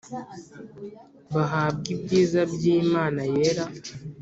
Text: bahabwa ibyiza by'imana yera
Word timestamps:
bahabwa 1.35 1.87
ibyiza 1.95 2.41
by'imana 2.53 3.21
yera 3.33 3.65